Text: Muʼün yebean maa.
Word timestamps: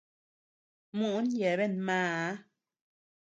Muʼün 0.97 1.27
yebean 1.39 1.73
maa. 1.87 2.27